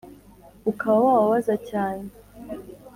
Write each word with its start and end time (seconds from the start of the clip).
ukaba 0.71 0.99
wababaza 1.07 1.55
cyane, 1.69 2.09